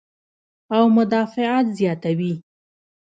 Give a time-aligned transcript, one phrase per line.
[0.75, 2.33] او مدافعت زياتوي-